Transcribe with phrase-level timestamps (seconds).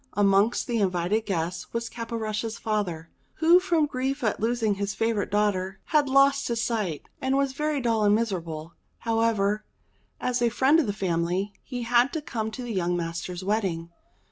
[0.13, 5.79] Amongst the invited guests was Caporushes' father, who from grief at losing his favourite daughter,
[5.85, 8.73] had lost his sight, and was very dull and miserable.
[8.97, 9.63] However,
[10.19, 13.91] as a friend of the family, he had to come to the young master's wedding.